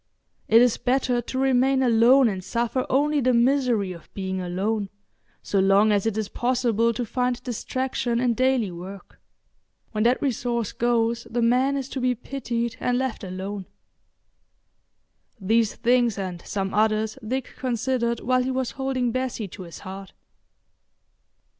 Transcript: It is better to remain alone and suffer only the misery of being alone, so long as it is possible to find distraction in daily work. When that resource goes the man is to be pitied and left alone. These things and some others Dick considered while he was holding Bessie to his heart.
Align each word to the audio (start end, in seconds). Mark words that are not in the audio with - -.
It 0.47 0.63
is 0.63 0.77
better 0.77 1.21
to 1.21 1.37
remain 1.37 1.83
alone 1.83 2.27
and 2.27 2.43
suffer 2.43 2.87
only 2.89 3.21
the 3.21 3.35
misery 3.35 3.91
of 3.91 4.11
being 4.15 4.41
alone, 4.41 4.89
so 5.43 5.59
long 5.59 5.91
as 5.91 6.07
it 6.07 6.17
is 6.17 6.27
possible 6.27 6.91
to 6.91 7.05
find 7.05 7.39
distraction 7.43 8.19
in 8.19 8.33
daily 8.33 8.71
work. 8.71 9.19
When 9.91 10.03
that 10.05 10.19
resource 10.19 10.71
goes 10.71 11.27
the 11.29 11.43
man 11.43 11.77
is 11.77 11.87
to 11.89 12.01
be 12.01 12.15
pitied 12.15 12.77
and 12.79 12.97
left 12.97 13.23
alone. 13.23 13.67
These 15.39 15.75
things 15.75 16.17
and 16.17 16.41
some 16.47 16.73
others 16.73 17.19
Dick 17.23 17.53
considered 17.59 18.21
while 18.21 18.41
he 18.41 18.49
was 18.49 18.71
holding 18.71 19.11
Bessie 19.11 19.47
to 19.49 19.61
his 19.61 19.81
heart. 19.81 20.13